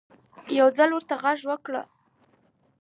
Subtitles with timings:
[0.59, 1.83] يو ځل ورته غږ وکړه